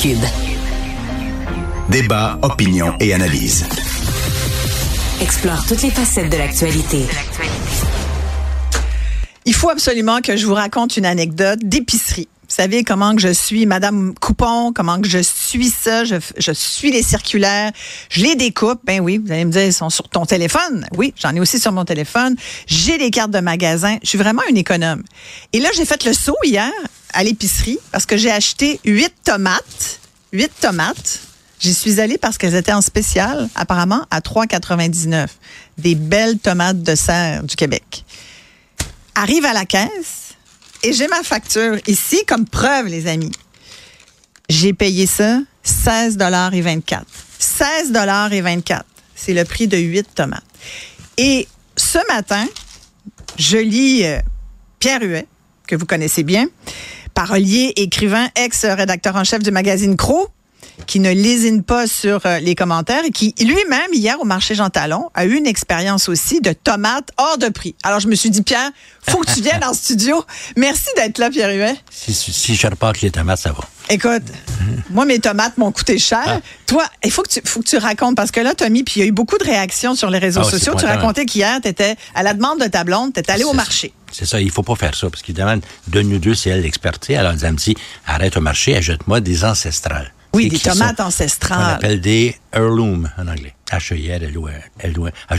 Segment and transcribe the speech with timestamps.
[0.00, 0.18] Cube.
[1.88, 3.66] Débat, opinion et analyse.
[5.20, 7.06] Explore toutes les facettes de l'actualité.
[9.44, 12.28] Il faut absolument que je vous raconte une anecdote d'épicerie.
[12.48, 16.52] Vous savez comment que je suis Madame Coupon, comment que je suis ça, je, je
[16.52, 17.72] suis les circulaires,
[18.08, 18.80] je les découpe.
[18.84, 20.86] Ben oui, vous allez me dire, ils sont sur ton téléphone.
[20.96, 22.36] Oui, j'en ai aussi sur mon téléphone.
[22.66, 23.96] J'ai les cartes de magasin.
[24.02, 25.02] Je suis vraiment une économe.
[25.52, 26.70] Et là, j'ai fait le saut hier
[27.16, 30.00] à l'épicerie parce que j'ai acheté huit tomates.
[30.32, 31.20] Huit tomates.
[31.58, 35.26] J'y suis allée parce qu'elles étaient en spécial, apparemment, à 3,99.
[35.78, 38.04] Des belles tomates de serre du Québec.
[39.14, 40.34] Arrive à la caisse
[40.82, 43.32] et j'ai ma facture ici comme preuve, les amis.
[44.50, 47.02] J'ai payé ça 16,24
[47.40, 48.82] 16,24
[49.14, 50.44] C'est le prix de 8 tomates.
[51.16, 52.46] Et ce matin,
[53.38, 54.18] je lis euh,
[54.78, 55.26] Pierre Huet,
[55.66, 56.46] que vous connaissez bien,
[57.16, 60.28] parolier, écrivain, ex-rédacteur en chef du magazine Crow,
[60.86, 64.70] qui ne lésine pas sur euh, les commentaires et qui lui-même, hier au marché Jean
[64.70, 67.74] Talon, a eu une expérience aussi de tomates hors de prix.
[67.82, 68.70] Alors je me suis dit, Pierre,
[69.08, 70.24] faut que tu viennes en studio.
[70.56, 71.76] Merci d'être là, Pierre Huet.
[71.90, 73.64] Si, si, si je repars les tomates, ça va.
[73.88, 74.22] Écoute,
[74.90, 76.24] moi, mes tomates m'ont coûté cher.
[76.26, 76.40] Ah.
[76.66, 79.00] Toi, il faut que, tu, faut que tu racontes, parce que là, Tommy, puis il
[79.00, 80.72] y a eu beaucoup de réactions sur les réseaux Ah sociaux.
[80.74, 83.44] Tu pointant, racontais qu'hier, tu étais à la demande de ta blonde, tu étais allé
[83.44, 83.92] au marché.
[84.10, 86.68] C'est ça, il faut pas faire ça, parce qu'évidemment, de nous deux, c'est elle
[87.00, 87.14] sais.
[87.16, 90.12] Alors, elle me dit, arrête au marché, achète-moi des ancestrales.
[90.36, 91.04] Oui, des tomates ça?
[91.04, 91.74] On ancestrales.
[91.74, 93.54] appelle des heirloom en anglais.
[93.70, 93.94] Ah, je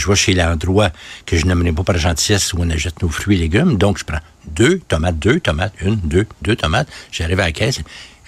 [0.08, 0.90] vais chez l'endroit
[1.26, 3.78] que je n'aimerais pas par gentillesse où on achète nos fruits et légumes.
[3.78, 6.90] Donc, je prends deux tomates, deux tomates, une, deux, deux tomates.
[7.12, 7.80] J'arrive à la caisse,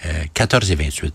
[0.06, 1.14] euh, 14 et 28.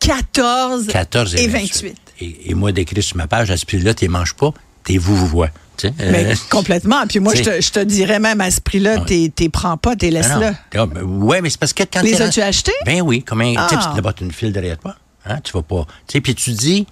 [0.00, 1.72] 14, 14 et, et 28.
[1.88, 1.96] 28.
[2.20, 4.52] Et, et moi, d'écrire sur ma page, à ce prix-là, tu manges pas,
[4.84, 5.50] t'es vous, vous vois.
[5.78, 7.06] Tu sais, Mais euh, complètement.
[7.06, 9.28] Puis moi, je c'est- te, je te dirais même à ce prix-là, Ouais.
[9.34, 10.52] t'es prends pas, t'es laisses Ah.
[10.74, 12.72] Ah, ben, ouais, mais c'est parce que quand Les as-tu achetés?
[12.84, 13.52] Ben oui, comme un.
[13.54, 13.94] Tu sais, Ah.
[13.96, 14.96] tu as une file derrière toi.
[15.24, 15.86] Hein, tu vas pas.
[16.06, 16.86] Tu sais, puis tu dis,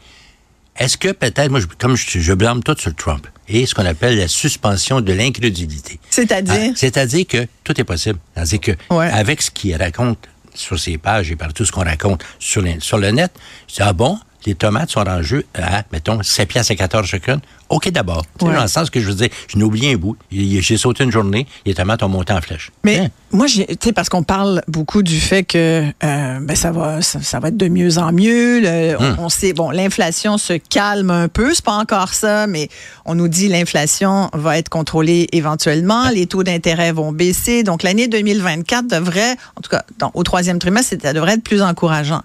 [0.79, 3.87] est-ce que peut-être, moi, je- comme je, je blâme tout sur Trump et ce qu'on
[3.87, 5.99] appelle la suspension de l'incrédulité.
[6.11, 6.55] C'est-à-dire?
[6.55, 8.19] Hein, C'est-à-dire que tout est possible.
[8.35, 9.11] C'est-à-dire que, Ouais.
[9.11, 10.19] avec ce qu'il raconte
[10.55, 13.33] sur ses pages et par tout ce qu'on raconte sur, les- sur le net,
[13.69, 17.41] dis, ah bon, les tomates sont en jeu à, mettons, 7 piastres et 14 chacune.
[17.69, 18.25] OK, d'abord.
[18.43, 18.55] Ouais.
[18.55, 20.17] Dans le sens que je veux dire, je n'ai oublié un bout.
[20.31, 22.71] J'ai sauté une journée, les tomates ont monté en flèche.
[22.85, 23.09] Mais Hein?
[23.33, 27.21] moi, tu sais, parce qu'on parle beaucoup du fait que euh, ben, ça, va, ça,
[27.23, 28.61] ça va être de mieux en mieux.
[28.61, 29.17] Le- Hum.
[29.19, 31.53] on, on sait, bon, l'inflation se calme un peu.
[31.55, 32.69] C'est pas encore ça, mais
[33.05, 36.09] on nous dit l'inflation va être contrôlée éventuellement.
[36.11, 37.63] Les taux d'intérêt vont baisser.
[37.65, 41.63] Donc, l'année 2024 devrait, en tout cas, dans- au troisième trimestre, ça devrait être plus
[41.63, 42.23] encourageant.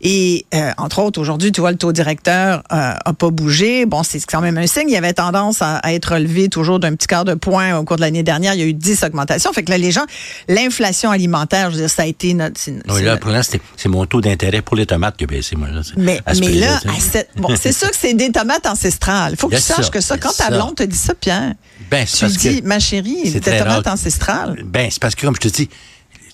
[0.00, 3.84] Et, euh, entre autres, aujourd'hui, tu vois, le taux directeur euh, a pas bougé.
[3.86, 6.94] Bon, c'est quand même un Il y avait tendance à, à être relevé toujours d'un
[6.94, 8.54] petit quart de point au cours de l'année dernière.
[8.54, 9.52] Il y a eu 10 augmentations.
[9.52, 10.04] Fait que là, les gens,
[10.48, 12.60] l'inflation alimentaire, je veux dire, ça a été notre.
[12.88, 15.68] Oui, là, pour l'instant, c'est- mon taux d'intérêt pour les tomates qui a baissé, moi.
[15.68, 18.30] Là, mais, à ce mais prix-là, là, à cette- bon, c'est sûr que c'est des
[18.30, 19.32] tomates ancestrales.
[19.32, 21.54] Il faut que tu saches que ça, quand ta blonde te dit ça, Pierre,
[21.90, 23.94] Ben, c'est tu dis, ma chérie, c'est des tomates rare.
[23.94, 24.62] ancestrales.
[24.64, 25.68] Ben, c'est parce que, comme je te dis,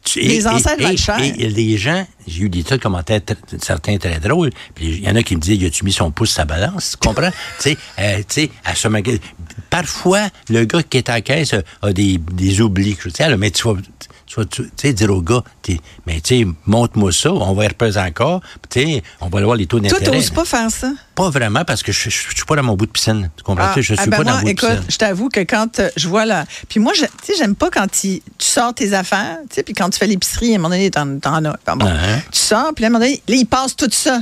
[0.05, 1.19] tu- Les et- ancêtres et, valent et- cher.
[1.21, 5.05] et les gens, j'ai eu des tas de commentaires, tr- certains très drôles, puis il
[5.05, 7.31] y en a qui me disaient, y a-tu mis son pouce sa balance, tu comprends?
[7.61, 9.19] tu sais, euh, tu sais, à ce magasin.
[9.71, 13.37] Parfois, le gars qui est à la caisse a, a des, des oublis, tu sais,
[13.37, 13.75] mais tu vas,
[14.47, 15.43] tu sais, dire au gars,
[16.07, 19.45] mais tu sais, montre-moi ça, on va y repeser encore, tu sais, on va aller
[19.45, 20.17] voir les taux Toi, d'intérêt.
[20.19, 20.93] t'oses pas faire ça?
[21.15, 23.43] Pas vraiment, parce que je, je, je suis pas dans mon bout de piscine, tu
[23.45, 23.67] comprends?
[23.69, 24.85] Ah, je suis ah, ben pas dans mon bout de écoute, piscine.
[24.91, 27.71] je t'avoue que quand euh, je vois là, puis moi, je- tu sais, j'aime pas
[27.71, 30.59] quand il- tu sors tes affaires, tu sais, puis quand tu fais l'épicerie, à un
[30.59, 31.41] moment donné, t'en, as.
[31.41, 31.87] Bon, bon.
[31.87, 32.14] Ouais.
[32.33, 34.21] Tu sors, puis là, à un moment donné, là, ils passent tout ça.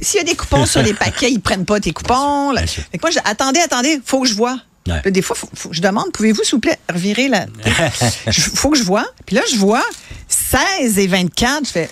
[0.00, 2.52] S'il y a des coupons sur les paquets, ils prennent pas tes coupons.
[2.52, 2.66] là.
[2.66, 4.58] Fait que moi, je, attendez, attendez, faut que je vois.
[4.88, 5.10] Ouais.
[5.10, 7.46] Des fois, faut- faut- je demande, pouvez-vous, s'il vous plaît, revirer la.
[8.26, 9.04] Il faut que je vois.
[9.26, 9.82] Puis là, je vois
[10.28, 11.66] 16 et 24.
[11.66, 11.90] Je fais,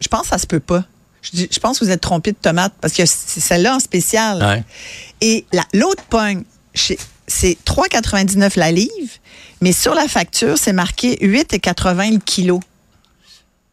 [0.00, 0.84] je pense que ça se peut pas.
[1.22, 3.80] Je, dis, je pense que vous êtes trompé de tomate parce que c'est celle-là en
[3.80, 4.42] spécial.
[4.44, 4.64] Ouais.
[5.20, 6.42] Et la- l'autre pogne,
[6.74, 8.90] chez- c'est 3,99 la livre,
[9.60, 12.60] mais sur la facture, c'est marqué 8,80 le kilo.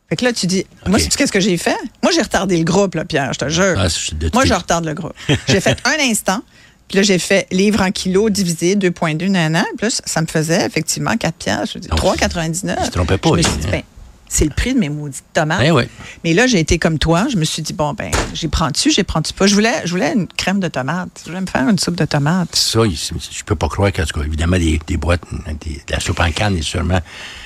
[0.09, 1.03] Fait que là, tu dis, moi, OK.
[1.03, 1.77] sais-tu qu'est-ce que j'ai fait?
[2.01, 3.75] Moi, j'ai retardé le groupe, là, Pierre, je te jure.
[3.77, 5.13] Ah, je moi, je retarde le groupe.
[5.47, 6.41] J'ai fait un instant,
[6.87, 9.63] puis là, j'ai fait livre en kilos divisé 2,2 nanan.
[9.77, 11.73] Puis là, ça me faisait effectivement 4 piastres.
[11.75, 12.75] Je dis, Donc, 3,99.
[12.79, 13.71] il se trompait pas, Je me suis dit, hein.
[13.71, 13.83] ben,
[14.31, 15.59] c'est le prix de mes maudites tomates.
[15.67, 15.87] Ben.
[16.23, 17.25] Mais là, j'ai été comme toi.
[17.29, 19.47] Je me suis dit, bon, ben, j'y prends-tu, j'y prends-tu pas?
[19.47, 21.09] Je voulais, je voulais une crème de tomate.
[21.25, 22.55] Je voulais me faire une soupe de tomate.
[22.55, 25.23] Ça, je peux pas croire qu'en tout cas, évidemment, des, des boîtes,
[25.65, 26.99] des- de la soupe en canne est sûrement.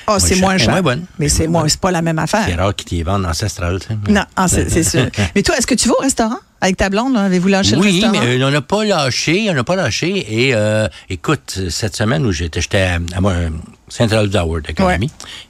[0.06, 0.70] Oh, c'est moins cher.
[0.70, 1.06] Moins bonne.
[1.18, 2.58] Mais c'est moins, c'est pas la même C'est affaire.
[2.58, 3.78] rare qu'ils t'y vendent ancestral.
[4.08, 5.06] Non, ah, c'est c'est sûr.
[5.34, 7.16] Mais toi, est-ce que tu vas au restaurant avec ta blonde?
[7.16, 8.12] Avez-vous lâché le Oui, restaurant?
[8.24, 10.26] mais euh, on n'a pas lâché, on n'a pas lâché.
[10.46, 13.34] Et euh, écoute, cette semaine où j'étais, j'étais à, à moi,
[13.88, 14.98] Saint-Albert avec un Ouais.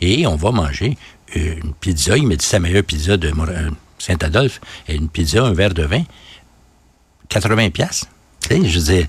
[0.01, 0.97] et on va manger
[1.35, 2.17] une pizza.
[2.17, 5.85] Il m'a dit la meilleure pizza de euh, Saint-Adolphe, et une pizza, un verre de
[5.85, 6.05] vin,
[7.29, 8.07] 80 pièces.
[8.41, 9.09] Tu sais, je sais,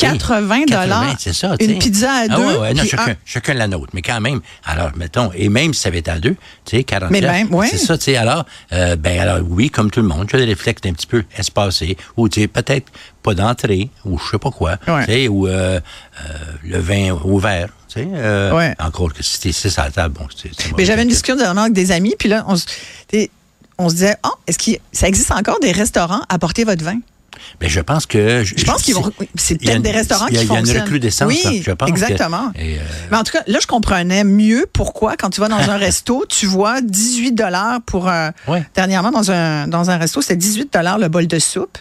[0.00, 1.56] 80 dollars, c'est ça.
[1.58, 4.02] tu une pizza à Ah deux, ouais, ouais, non, chacun, un- chacun la nôtre, mais
[4.02, 4.40] quand même.
[4.64, 7.52] Alors, mettons, et même si ça avait été à deux, tu sais, 40 Mais même,
[7.54, 7.68] ouais.
[7.68, 8.16] C'est ça, tu sais.
[8.16, 11.24] Alors, euh, ben, alors, oui, comme tout le monde, j'ai des réflexes d'un petit peu
[11.36, 12.86] espacés, ou, tu sais, peut-être
[13.22, 16.32] pas d'entrée, ou je sais pas quoi, tu sais, ou euh, euh,
[16.62, 17.16] le vin
[17.88, 18.08] tu sais.
[18.14, 18.74] euh, Ouais.
[18.78, 21.36] Encore que si t'es six à la table, bon, c'est c'est Mais j'avais une discussion
[21.36, 22.66] dernièrement avec des amis, puis là, on, se-
[23.78, 26.98] on se disait, oh, est-ce que ça existe encore des restaurants à porter votre vin?
[27.60, 28.42] Ben, je pense que.
[28.44, 29.10] Je pense qu'ils vont.
[29.34, 30.82] C'est peut-être des restaurants qui Il y a une fonctionnent.
[30.82, 31.86] recrudescence, oui, là, je pense.
[31.88, 32.52] que- exactement.
[32.54, 32.80] et, euh,
[33.10, 36.24] Mais en tout cas, là, je comprenais mieux pourquoi, quand tu vas dans un resto,
[36.28, 38.32] tu vois 18 dollars pour un.
[38.48, 38.64] Ouais.
[38.74, 41.78] Dernièrement, dans un, dans un resto, c'était 18 dollars le bol de soupe.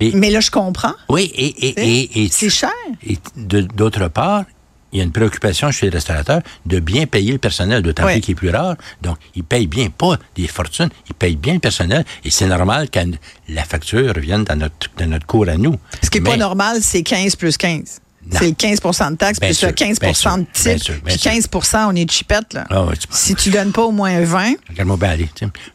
[0.00, 0.92] Mais là, je comprends.
[1.08, 2.68] oui, et, et, et, C'est cher.
[3.06, 4.44] Et d'autre part,
[4.92, 8.20] il y a une préoccupation chez les restaurateurs de bien payer le personnel, d'autant plus
[8.20, 8.76] qu'il est plus rare.
[9.02, 12.04] Donc, ils payent bien, pas des fortunes, ils payent bien le personnel.
[12.24, 13.00] Et c'est normal que
[13.48, 15.76] la facture revienne dans notre, dans notre cours à nous.
[16.02, 18.00] Ce qui n'est pas normal, c'est 15 plus 15.
[18.28, 18.38] Non.
[18.40, 21.16] C'est le 15% de taxes, Bien puis sûr, le 15 bien sûr, de type, puis
[21.16, 21.30] sûr.
[21.30, 21.48] 15
[21.88, 22.54] on est chipette.
[22.54, 22.66] Là.
[22.70, 25.28] Ah Si tu donnes pas au moins 20, Regarde-moi bien aller.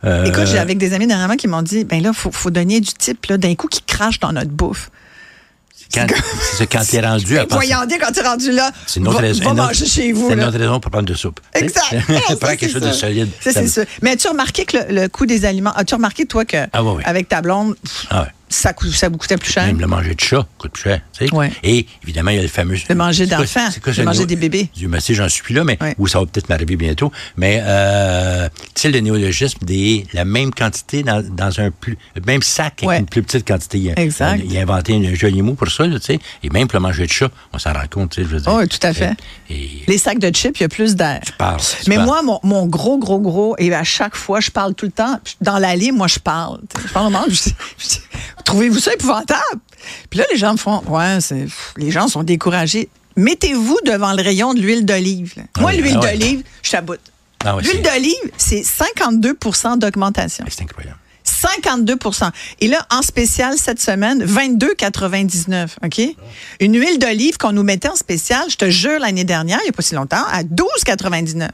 [0.03, 2.81] Euh, Écoute, j'ai avec des amis dernièrement qui m'ont dit, ben là, faut, faut donner
[2.81, 4.91] du type, là, d'un coup, qui crache dans notre bouffe.
[5.93, 6.07] Quand-
[6.57, 7.67] C'est quand t'es rendu à penser-
[7.99, 9.43] quand tu es rendu là, C'est une autre va, raison.
[9.43, 10.27] va une autre- manger chez vous.
[10.29, 11.39] C'est une autre raison pour prendre de soupe.
[11.53, 11.63] tu.
[11.63, 11.95] Exact.
[12.39, 13.29] Prends quelque chose de solide.
[13.41, 13.81] Ça, c'est ça.
[14.01, 16.91] Mais as-tu remarqué que le, le coût des aliments, as-tu remarqué, toi, que Ah, ouais,
[16.93, 17.03] ouais.
[17.05, 18.27] avec ta blonde, pff, Ah ouais.
[18.51, 19.65] Ça, coûte- ça vous coûtait plus cher?
[19.65, 21.01] Même le manger de chat coûte plus cher.
[21.17, 21.33] tu sais.
[21.33, 21.51] Ouais.
[21.63, 22.75] Et évidemment, il y a le fameux.
[22.89, 24.69] Le manger d'enfants, le manger des bébés.
[24.75, 25.95] Dieu merci, j'en suis là, mais Ouais.
[25.97, 27.11] ou ça va peut-être m'arriver bientôt.
[27.37, 32.21] Mais euh, tu sais, le néologisme des la même quantité dans, dans un plus le
[32.25, 32.99] même sac avec Ouais.
[32.99, 33.77] une plus petite quantité.
[33.79, 34.41] Il a, Exact.
[34.45, 36.19] Il a inventé un joli mot pour ça, là, tu sais.
[36.43, 38.41] Et même pour le manger de chat, on s'en rend compte, tu sais, je veux
[38.41, 38.53] dire.
[38.53, 39.13] Oui, tout à fait.
[39.49, 41.21] Et, Les sacs de chips, il y a plus d'air.
[41.25, 41.59] tu parles.
[41.61, 42.05] tu Mais parles.
[42.07, 45.19] moi, mon, mon gros, gros, gros, et à chaque fois, je parle tout le temps.
[45.41, 46.59] Dans l'allée, moi, je parle.
[46.85, 47.25] Je parle au monde.
[47.29, 47.35] je
[47.77, 48.01] je dis,
[48.45, 49.61] Trouvez-vous ça épouvantable?
[50.09, 51.17] Puis là, les gens me font, ouais,
[51.77, 52.89] les gens sont découragés.
[53.15, 55.33] Mettez-vous devant le rayon de l'huile d'olive.
[55.59, 56.99] Moi, oui, l'huile ah d'olive, je taboute.
[57.43, 60.45] Ah ouais, l'huile d'olive, c'est 52% d'augmentation.
[60.49, 60.97] c'est incroyable.
[61.25, 62.29] 52%
[62.61, 66.15] Et là, en spécial cette semaine, 22,99 OK?
[66.59, 69.69] Une huile d'olive qu'on nous mettait en spécial, je te jure, l'année dernière, il n'y
[69.69, 71.49] a pas si longtemps, à 12,99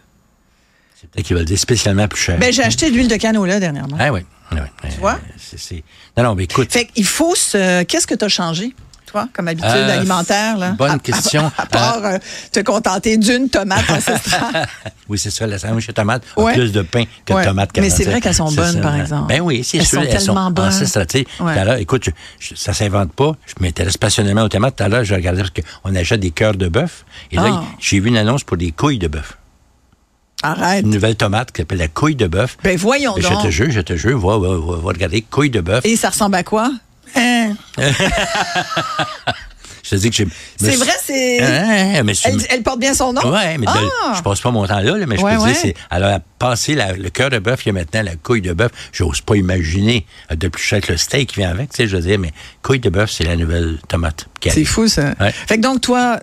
[0.99, 2.37] C'est peut-être qu'ils veulent dire spécialement plus cher.
[2.39, 3.97] Ben, j'ai acheté de l'huile de canola dernièrement.
[3.99, 4.21] Ah oui.
[4.51, 4.89] Ah oui.
[4.91, 5.19] Tu vois?
[5.37, 5.83] C'est, c'est-
[6.17, 6.71] Non, non, mais écoute.
[6.71, 7.83] Fait qu'il faut se.
[7.83, 8.73] Qu'est-ce que tu as changé,
[9.05, 10.57] toi, comme habitude Euh, alimentaire?
[10.57, 10.71] Là?
[10.71, 11.51] bonne À- à- question.
[11.57, 12.17] À, part euh,
[12.51, 14.67] te contenter d'une tomate ancestrale.
[15.09, 17.41] Oui, c'est ça, la sandwich de tomate a plus de pain que Ouais.
[17.43, 18.07] de tomates Mais c'est 47.
[18.11, 18.81] vrai qu'elles sont bonnes, ça.
[18.81, 19.27] par exemple.
[19.29, 20.01] Ben oui, c'est Elles sûr.
[20.03, 20.73] sont tellement bonnes.
[21.39, 21.81] Ouais.
[21.81, 23.31] Écoute, je- je- ça s'invente pas.
[23.45, 24.75] Je m'intéresse passionnément aux tomates.
[24.75, 25.51] Tout à l'heure, je regardais parce
[25.83, 27.05] qu'on achète des cœurs de bœuf.
[27.31, 27.63] Et là, Ah.
[27.79, 29.37] j'ai vu une annonce pour des couilles de bœuf.
[30.43, 30.83] Arrête.
[30.85, 32.57] Une nouvelle tomate qui s'appelle la couille de bœuf.
[32.63, 33.43] Ben, voyons Je donc.
[33.43, 35.83] te jure, je te jure, va, va, va, va regarder couille de bœuf.
[35.85, 36.71] Et ça ressemble à quoi?
[37.15, 37.55] Hein?
[39.83, 40.27] Je te dis que j'ai.
[40.59, 41.41] C'est vrai, c'est.
[41.41, 43.21] Hein, mais Elle, elle porte bien son nom?
[43.31, 43.71] Ouais, mais de-
[44.03, 44.15] Ah!
[44.17, 45.51] je passe pas mon temps là, là, mais je Ouais, peux te ouais.
[45.53, 48.17] dire, c'est, alors, à passer la- le cœur de bœuf, il y a maintenant la
[48.17, 48.71] couille de bœuf.
[48.91, 51.87] J'ose pas imaginer euh, de plus cher que le steak qui vient avec, tu sais,
[51.87, 54.25] je veux dire, mais couille de bœuf, c'est la nouvelle tomate.
[54.45, 55.13] C'est fou, ça.
[55.21, 55.31] Ouais.
[55.31, 56.19] Fait que donc, toi,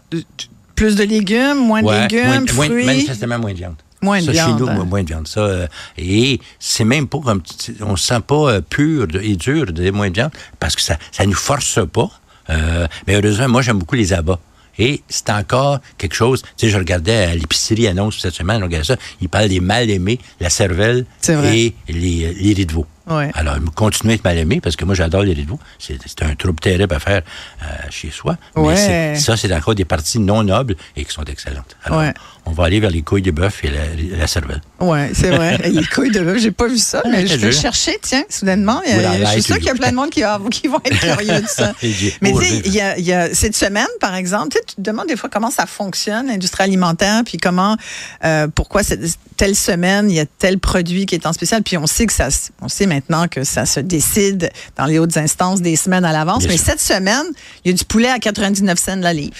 [0.74, 2.84] plus de légumes, moins de légumes, moins, fruits.
[2.84, 3.76] manifestement moins de viande.
[4.02, 4.84] Moins de ça, viande, Chez nous, hein.
[4.84, 5.28] moins de viande.
[5.28, 5.66] Ça, euh,
[5.96, 7.42] et c'est même pas comme.
[7.80, 10.98] On se sent pas euh, pur et dur de moins de viande parce que ça
[11.10, 12.10] ça nous force pas.
[12.50, 14.38] Euh, mais heureusement, moi, j'aime beaucoup les abats.
[14.78, 16.42] Et c'est encore quelque chose.
[16.56, 18.96] Tu sais, je regardais à l'épicerie annonce cette semaine, on regardait ça.
[19.20, 22.86] Il parle des mal aimés, la cervelle et les, les riz de veau.
[23.06, 23.30] Ouais.
[23.34, 25.58] Alors, continuez à être mal aimé parce que moi, j'adore les riz de veau.
[25.78, 27.22] C'est un trouble terrible à faire
[27.62, 28.36] euh, chez soi.
[28.56, 28.74] Ouais.
[28.74, 28.76] Mais
[29.16, 31.76] c'est- ça, c'est encore des parties non nobles et qui sont excellentes.
[31.84, 32.14] Alors, Ouais.
[32.46, 34.62] on va aller vers les couilles de bœuf et la, la cervelle.
[34.80, 35.58] Oui, c'est vrai.
[35.64, 37.60] Les couilles de bœuf, j'ai pas vu ça, mais je vais jure.
[37.62, 38.80] chercher, tiens, soudainement.
[38.86, 40.80] A- la je suis sûre qu'il y a plein de monde qui, va- qui vont
[40.84, 41.72] être curieux de ça.
[42.20, 42.46] Mais tu osé.
[42.46, 45.16] sais, il y a, il y a cette semaine, par exemple, tu te demandes des
[45.16, 47.76] fois comment ça fonctionne, l'industrie alimentaire, puis comment,
[48.24, 49.02] euh, pourquoi cette,
[49.36, 52.12] telle semaine, il y a tel produit qui est en spécial, puis on sait que
[52.12, 56.04] ça, se- on sait maintenant que ça se décide dans les hautes instances des semaines
[56.04, 56.44] à l'avance.
[56.46, 56.66] Mais sûr.
[56.66, 57.24] cette semaine,
[57.64, 59.34] il y a du poulet à 99 cents la livre.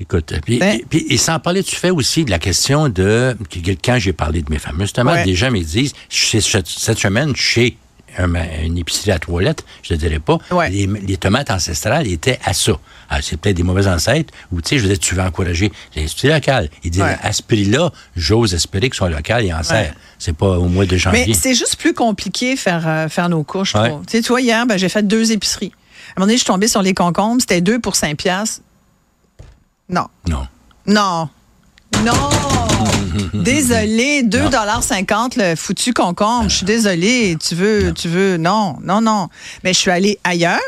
[0.00, 3.36] Écoute, puis, Ben- et, puis- et sans parler, tu fais aussi de la question de,
[3.84, 5.24] quand j'ai parlé de mes fameuses tomates, Ouais.
[5.24, 7.76] des gens me disent, cette semaine, chez
[8.16, 10.70] un une épicerie à toilette, je ne dirais pas, Ouais.
[10.70, 12.72] les, les tomates ancestrales étaient à ça.
[13.10, 15.72] Alors, c'est peut-être des mauvais ancêtres, ou tu sais, je veux dire, tu veux encourager
[15.96, 16.68] l'industrie locale.
[16.84, 17.16] Ils disent, Ouais.
[17.22, 19.92] à ce prix-là, j'ose espérer qu'ils sont locales et en serrent.
[20.18, 21.24] C'est pas au mois de janvier.
[21.28, 23.72] Mais c'est juste plus compliqué faire, euh, faire nos couches.
[23.74, 23.88] je Ouais.
[23.90, 24.04] trouve.
[24.06, 25.72] Tu sais, tu vois, hier, ben, j'ai fait deux épiceries.
[25.74, 27.40] À un moment donné, je suis tombée sur les concombres.
[27.40, 28.60] C'était deux pour 5 piastres.
[29.88, 30.06] Non.
[30.28, 30.46] non.
[30.86, 31.28] Non.
[32.04, 32.67] Non.
[33.34, 36.48] Désolé, 2,50 le foutu concombre.
[36.48, 37.36] Je suis désolée.
[37.40, 38.36] Tu veux, tu veux.
[38.36, 39.28] Non, non, non.
[39.64, 40.60] Mais je suis allée ailleurs.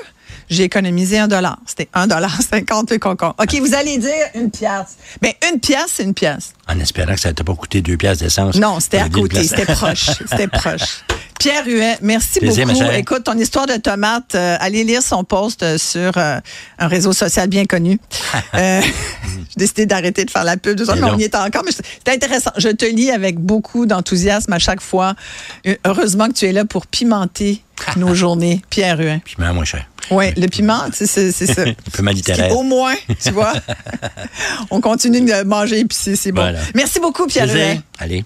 [0.49, 1.59] J'ai économisé un dollar.
[1.65, 3.37] C'était un dollar cinquante le concombre.
[3.41, 4.97] OK, vous allez dire une pièce.
[5.23, 6.53] Ben, une pièce, c'est une pièce.
[6.69, 8.57] En espérant que ça ne t'a pas coûté deux pièces d'essence.
[8.57, 9.45] Non, c'était à côté.
[9.45, 10.11] C'était proche.
[10.29, 11.05] C'était proche.
[11.41, 12.85] Pierre Huet, merci Plaisir, beaucoup.
[12.93, 16.39] Écoute, ton histoire de tomate, euh, allez lire son post euh, sur euh,
[16.79, 17.99] un réseau social bien connu.
[18.55, 18.81] Euh,
[19.51, 21.63] J'ai décidé d'arrêter de faire la pub, ça, Mais mais on y est encore.
[21.65, 22.51] Mais c'est intéressant.
[22.57, 25.15] Je te lis avec beaucoup d'enthousiasme à chaque fois.
[25.85, 27.63] Heureusement que tu es là pour pimenter
[27.97, 29.21] nos journées, Pierre Huet.
[29.25, 29.87] Piment moins cher.
[30.11, 31.63] Oui, le piment, c'est ça.
[31.63, 32.57] Un peu mal littéraire.
[32.57, 33.53] Au moins, tu vois,
[34.71, 36.43] on continue de manger épicé, c'est bon.
[36.43, 36.61] Voilà.
[36.75, 37.81] Merci beaucoup, Pierre Huet.
[37.99, 38.25] Allez.